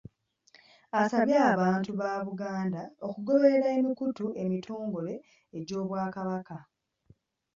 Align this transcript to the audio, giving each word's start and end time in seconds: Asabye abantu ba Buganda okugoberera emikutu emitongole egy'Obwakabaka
Asabye 1.01 1.37
abantu 1.53 1.89
ba 1.99 2.11
Buganda 2.27 2.81
okugoberera 3.07 3.67
emikutu 3.79 4.25
emitongole 4.43 5.13
egy'Obwakabaka 5.57 6.57